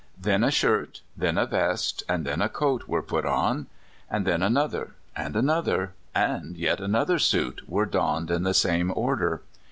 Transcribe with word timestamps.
Then 0.19 0.43
a 0.43 0.49
shirt, 0.49 1.01
then 1.15 1.37
a 1.37 1.45
vest, 1.45 2.01
and 2.09 2.25
then 2.25 2.41
a 2.41 2.49
coat 2.49 2.87
were 2.87 3.03
put 3.03 3.23
on. 3.23 3.67
And 4.09 4.25
then 4.25 4.41
another, 4.41 4.95
and 5.15 5.35
another, 5.35 5.93
and 6.15 6.57
yet 6.57 6.79
another 6.79 7.19
suit 7.19 7.61
were 7.69 7.85
donned 7.85 8.31
in 8.31 8.41
the 8.41 8.55
same 8.55 8.91
order. 8.95 9.43